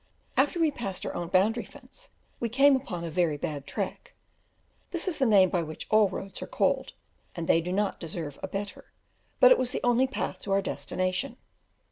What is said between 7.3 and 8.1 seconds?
and they do not